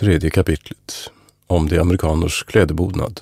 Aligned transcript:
Tredje 0.00 0.30
kapitlet 0.30 1.10
om 1.46 1.68
de 1.68 1.78
amerikaners 1.78 2.44
klädebonad. 2.44 3.20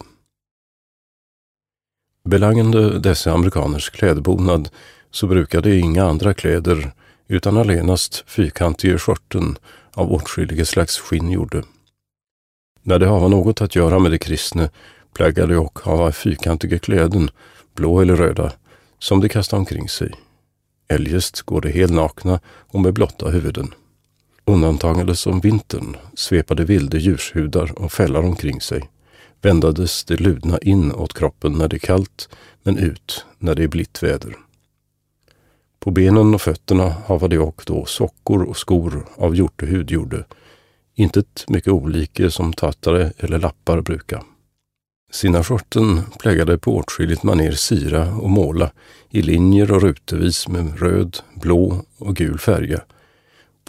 Belangande 2.24 2.98
dessa 2.98 3.32
amerikaners 3.32 3.90
klädebonad 3.90 4.68
så 5.10 5.26
brukade 5.26 5.76
inga 5.76 6.04
andra 6.04 6.34
kläder 6.34 6.92
utan 7.26 7.56
allenast 7.56 8.24
fyrkantige 8.26 8.98
skörten 8.98 9.58
av 9.92 10.12
åtskilliga 10.12 10.64
slags 10.64 10.98
skinn 10.98 11.30
gjorde. 11.30 11.62
När 12.82 12.98
det 12.98 13.06
hava 13.06 13.28
något 13.28 13.60
att 13.60 13.76
göra 13.76 13.98
med 13.98 14.10
de 14.10 14.18
kristne 14.18 14.70
plaggade 15.14 15.56
och 15.56 15.78
hava 15.78 16.12
fyrkantiga 16.12 16.78
kläden, 16.78 17.30
blå 17.74 18.00
eller 18.00 18.16
röda, 18.16 18.52
som 18.98 19.20
de 19.20 19.28
kastade 19.28 19.60
omkring 19.60 19.88
sig. 19.88 20.14
Eljest 20.88 21.42
går 21.42 21.60
de 21.60 21.72
helt 21.72 21.92
nakna 21.92 22.40
och 22.46 22.80
med 22.80 22.94
blotta 22.94 23.28
huvuden. 23.28 23.74
Undantagades 24.48 25.26
om 25.26 25.40
vintern 25.40 25.96
svepade 26.14 26.64
vilde 26.64 26.98
djurshudar 26.98 27.78
och 27.78 27.92
fällar 27.92 28.22
omkring 28.22 28.60
sig. 28.60 28.90
Vändades 29.42 30.04
det 30.04 30.20
ludna 30.20 30.58
in 30.58 30.92
åt 30.92 31.18
kroppen 31.18 31.52
när 31.52 31.68
det 31.68 31.76
är 31.76 31.78
kallt, 31.78 32.28
men 32.62 32.78
ut 32.78 33.24
när 33.38 33.54
det 33.54 33.62
är 33.62 33.68
blitt 33.68 34.02
väder. 34.02 34.36
På 35.78 35.90
benen 35.90 36.34
och 36.34 36.42
fötterna 36.42 36.94
hava 37.06 37.28
de 37.28 37.38
och 37.38 37.62
då 37.66 37.84
sockor 37.84 38.42
och 38.42 38.56
skor 38.56 39.06
av 39.16 39.36
hjortehud 39.36 39.90
gjorde, 39.90 40.24
intet 40.94 41.44
mycket 41.48 41.72
olika 41.72 42.30
som 42.30 42.52
tattare 42.52 43.12
eller 43.18 43.38
lappar 43.38 43.80
bruka. 43.80 44.24
Sina 45.12 45.44
skjorten 45.44 46.00
plägade 46.18 46.58
på 46.58 46.76
åtskilligt 46.76 47.22
maner 47.22 47.52
syra 47.52 48.14
och 48.14 48.30
måla 48.30 48.70
i 49.10 49.22
linjer 49.22 49.72
och 49.72 49.82
rutevis 49.82 50.48
med 50.48 50.80
röd, 50.80 51.18
blå 51.34 51.84
och 51.98 52.16
gul 52.16 52.38
färja 52.38 52.80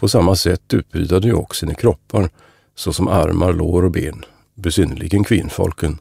på 0.00 0.08
samma 0.08 0.36
sätt 0.36 0.74
utbryta 0.74 1.20
de 1.20 1.32
också 1.32 1.60
sina 1.60 1.74
kroppar, 1.74 2.30
såsom 2.74 3.08
armar, 3.08 3.52
lår 3.52 3.84
och 3.84 3.90
ben, 3.90 4.24
besynnerligen 4.54 5.24
kvinnfolken, 5.24 5.98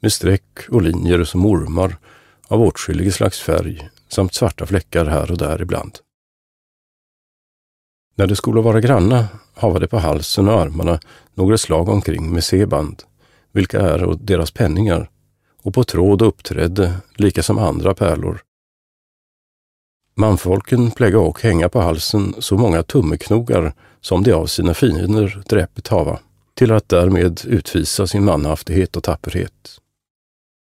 med 0.00 0.12
streck 0.12 0.68
och 0.68 0.82
linjer 0.82 1.24
som 1.24 1.46
ormar 1.46 1.96
av 2.48 2.62
åtskillig 2.62 3.14
slags 3.14 3.40
färg 3.40 3.88
samt 4.08 4.34
svarta 4.34 4.66
fläckar 4.66 5.06
här 5.06 5.30
och 5.30 5.38
där 5.38 5.62
ibland. 5.62 5.98
När 8.14 8.26
det 8.26 8.36
skulle 8.36 8.60
vara 8.60 8.80
granna 8.80 9.28
havade 9.54 9.88
på 9.88 9.98
halsen 9.98 10.48
och 10.48 10.60
armarna 10.60 11.00
några 11.34 11.58
slag 11.58 11.88
omkring 11.88 12.32
med 12.32 12.44
seband, 12.44 13.02
vilka 13.52 13.80
är 13.80 14.16
deras 14.20 14.50
penningar, 14.50 15.10
och 15.62 15.74
på 15.74 15.84
tråd 15.84 16.22
uppträdde, 16.22 16.92
lika 17.14 17.42
som 17.42 17.58
andra 17.58 17.94
pärlor, 17.94 18.40
Manfolken 20.18 20.90
pläga 20.90 21.18
och 21.18 21.42
hänga 21.42 21.68
på 21.68 21.80
halsen 21.80 22.34
så 22.38 22.56
många 22.56 22.82
tummeknogar 22.82 23.72
som 24.00 24.22
de 24.22 24.32
av 24.32 24.46
sina 24.46 24.74
fiender 24.74 25.42
dräpet 25.48 25.88
hava, 25.88 26.18
till 26.54 26.72
att 26.72 26.88
därmed 26.88 27.40
utvisa 27.44 28.06
sin 28.06 28.24
manhaftighet 28.24 28.96
och 28.96 29.04
tapperhet. 29.04 29.80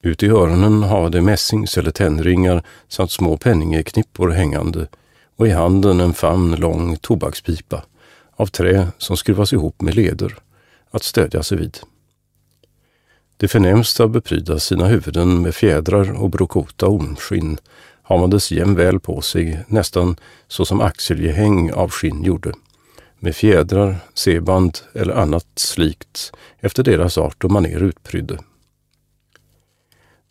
Ut 0.03 0.23
i 0.23 0.29
öronen 0.29 0.83
hava 0.83 1.09
de 1.09 1.23
mässings 1.23 1.79
eller 1.79 1.91
tändringar 1.91 2.63
samt 2.89 3.11
små 3.11 3.37
penningeknippor 3.37 4.31
hängande 4.31 4.87
och 5.37 5.47
i 5.47 5.51
handen 5.51 6.01
en 6.01 6.15
famn 6.15 6.55
lång 6.57 6.97
tobakspipa 6.97 7.85
av 8.37 8.47
trä 8.47 8.89
som 8.99 9.17
skruvas 9.17 9.53
ihop 9.53 9.83
med 9.83 9.95
leder 9.95 10.35
att 10.91 11.03
stödja 11.03 11.43
sig 11.43 11.59
vid. 11.59 11.79
De 13.37 13.49
förnämsta 13.49 14.09
bepryda 14.09 14.59
sina 14.59 14.87
huvuden 14.87 15.43
med 15.43 15.55
fjädrar 15.55 16.23
och 16.23 16.31
brokota 16.31 16.87
ormskinn 16.87 17.59
hamades 18.11 18.53
jämväl 18.53 19.01
på 19.01 19.21
sig, 19.21 19.65
nästan 19.67 20.17
så 20.49 20.65
som 20.65 20.81
axelgehäng 20.81 21.73
av 21.73 21.91
skinn 21.91 22.25
gjorde, 22.25 22.53
med 23.19 23.37
fjädrar, 23.37 23.97
seband 24.15 24.79
eller 24.93 25.15
annat 25.15 25.47
slikt 25.55 26.33
efter 26.61 26.83
deras 26.83 27.19
art 27.19 27.45
och 27.45 27.51
maner 27.51 27.83
utprydde. 27.83 28.39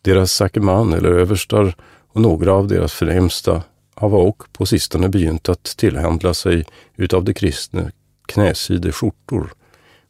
Deras 0.02 0.32
sakeman 0.32 0.92
eller 0.92 1.10
överstar 1.10 1.74
och 2.12 2.20
några 2.20 2.52
av 2.52 2.68
deras 2.68 2.92
förnämsta 2.92 3.62
hava 3.94 4.18
och 4.18 4.42
på 4.52 4.66
sistone 4.66 5.08
begynt 5.08 5.48
att 5.48 5.64
tillhandla 5.64 6.34
sig 6.34 6.64
utav 6.96 7.24
de 7.24 7.34
kristna 7.34 7.90
knäside 8.26 8.94
skjortor, 8.94 9.52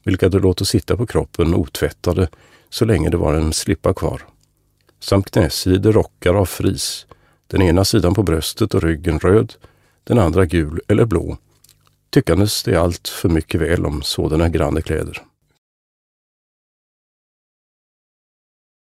vilka 0.04 0.28
de 0.28 0.38
låter 0.38 0.64
sitta 0.64 0.96
på 0.96 1.06
kroppen 1.06 1.54
otvättade 1.54 2.28
så 2.70 2.84
länge 2.84 3.10
det 3.10 3.16
var 3.16 3.34
en 3.34 3.52
slippa 3.52 3.94
kvar, 3.94 4.22
samt 5.00 5.30
knäside 5.30 5.86
rockar 5.86 6.34
av 6.34 6.46
fris, 6.46 7.06
den 7.50 7.62
ena 7.62 7.84
sidan 7.84 8.14
på 8.14 8.22
bröstet 8.22 8.74
och 8.74 8.82
ryggen 8.82 9.18
röd, 9.18 9.54
den 10.04 10.18
andra 10.18 10.46
gul 10.46 10.80
eller 10.88 11.04
blå, 11.04 11.36
tyckandes 12.10 12.62
det 12.62 12.76
allt 12.76 13.08
för 13.08 13.28
mycket 13.28 13.60
väl 13.60 13.86
om 13.86 14.02
sådana 14.02 14.48
granne 14.48 14.82
kläder. 14.82 15.22